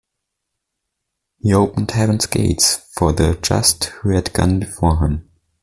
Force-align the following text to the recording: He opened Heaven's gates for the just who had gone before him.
He 1.43 1.53
opened 1.53 1.91
Heaven's 1.91 2.25
gates 2.25 2.89
for 2.97 3.11
the 3.13 3.37
just 3.39 3.83
who 4.01 4.15
had 4.15 4.33
gone 4.33 4.59
before 4.59 5.05
him. 5.05 5.29